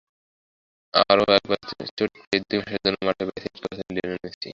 [1.03, 1.57] আরও একবার
[1.97, 4.49] চোট পেয়ে দুই মাসের জন্য মাঠের বাইরে ছিটকে পড়েছেন লিওনেল মেসি।